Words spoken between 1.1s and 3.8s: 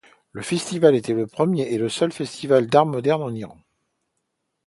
le premier et le seul festival d'art moderne en Iran.